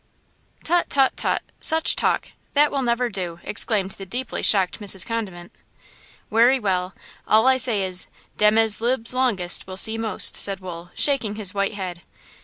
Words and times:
"Tut! 0.63 0.89
tut! 0.89 1.15
tut! 1.15 1.43
such 1.59 1.95
talk! 1.95 2.29
That 2.53 2.71
will 2.71 2.81
never 2.81 3.07
do!" 3.07 3.39
exclaimed 3.43 3.91
the 3.91 4.05
deeply 4.07 4.41
shocked 4.41 4.79
Mrs. 4.79 5.05
Condiment. 5.05 5.51
"Werry 6.31 6.59
well! 6.59 6.95
All 7.27 7.45
I 7.45 7.57
say 7.57 7.83
is, 7.83 8.07
'Dem 8.35 8.57
as 8.57 8.81
libs 8.81 9.13
longest 9.13 9.67
will 9.67 9.77
see 9.77 9.99
most!'" 9.99 10.35
said 10.37 10.59
Wool, 10.59 10.89
shaking 10.95 11.35
his 11.35 11.53
white 11.53 11.75
head. 11.75 12.01